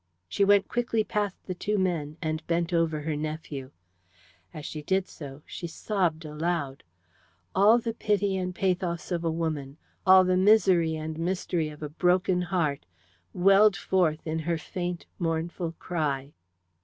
[0.27, 3.69] She went quickly past the two men, and bent over her nephew.
[4.51, 6.83] As she did so, she sobbed aloud.
[7.53, 11.89] All the pity and pathos of a woman, all the misery and mystery of a
[11.89, 12.87] broken heart,
[13.31, 16.33] welled forth in her faint mournful cry.